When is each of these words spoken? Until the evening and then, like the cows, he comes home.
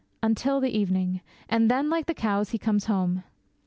Until 0.23 0.59
the 0.59 0.75
evening 0.75 1.21
and 1.47 1.69
then, 1.69 1.87
like 1.91 2.07
the 2.07 2.15
cows, 2.15 2.49
he 2.49 2.57
comes 2.57 2.85
home. 2.85 3.23